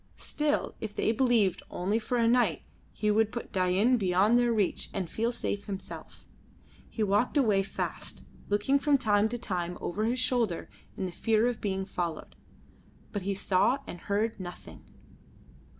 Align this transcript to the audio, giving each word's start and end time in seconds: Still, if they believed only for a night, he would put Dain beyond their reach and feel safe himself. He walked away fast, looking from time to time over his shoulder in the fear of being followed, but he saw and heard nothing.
Still, 0.17 0.73
if 0.81 0.95
they 0.95 1.11
believed 1.11 1.61
only 1.69 1.99
for 1.99 2.17
a 2.17 2.27
night, 2.27 2.63
he 2.91 3.11
would 3.11 3.31
put 3.31 3.51
Dain 3.51 3.97
beyond 3.97 4.35
their 4.35 4.51
reach 4.51 4.89
and 4.95 5.07
feel 5.07 5.31
safe 5.31 5.65
himself. 5.65 6.25
He 6.89 7.03
walked 7.03 7.37
away 7.37 7.61
fast, 7.61 8.25
looking 8.49 8.79
from 8.79 8.97
time 8.97 9.29
to 9.29 9.37
time 9.37 9.77
over 9.79 10.05
his 10.05 10.19
shoulder 10.19 10.71
in 10.97 11.05
the 11.05 11.11
fear 11.11 11.45
of 11.45 11.61
being 11.61 11.85
followed, 11.85 12.35
but 13.11 13.21
he 13.21 13.35
saw 13.35 13.77
and 13.85 13.99
heard 13.99 14.39
nothing. 14.39 14.83